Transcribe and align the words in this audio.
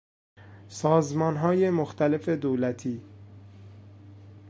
سازمانهای 0.67 1.69
مختلف 1.69 2.29
دولتی 2.29 3.01